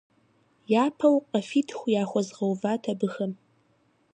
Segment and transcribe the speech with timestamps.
[0.83, 3.31] Япэу къафитху яхуэзгъэуват абыхэм.